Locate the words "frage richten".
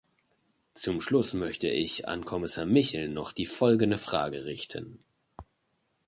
3.99-4.97